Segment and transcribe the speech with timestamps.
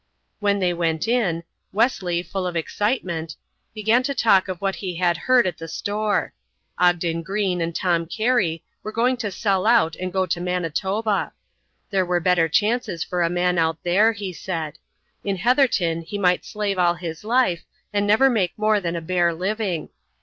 [0.39, 3.35] When they went in, Wesley, full of excitement,
[3.75, 6.33] began to talk of what he had heard at the store.
[6.79, 11.33] Ogden Greene and Tom Cary were going to sell out and go to Manitoba.
[11.91, 14.79] There were better chances for a man out there, he said;
[15.23, 17.63] in Heatherton he might slave all his life
[17.93, 19.89] and never make more than a bare living.